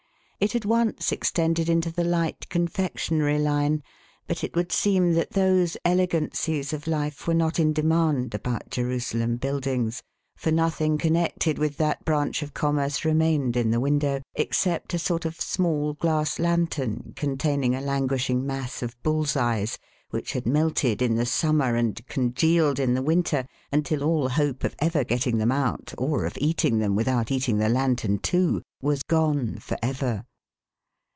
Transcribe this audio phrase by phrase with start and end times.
[0.43, 3.83] It had once extended into the light confectionery line;
[4.27, 9.37] but it would seem that those elegancies of life were not in demand about Jerusalem
[9.37, 10.01] Buildings,
[10.35, 14.97] for nothing connected with that branch of com merce remained in the window, except a
[14.97, 19.77] sort of small glass lantern containing a languishing mass of bull's eyes,
[20.09, 24.75] which had melted in the summer and congealed in the winter until all hope of
[24.79, 29.59] ever getting them out, or of eating them without eating the lantern too, was gone
[29.59, 30.25] for ever.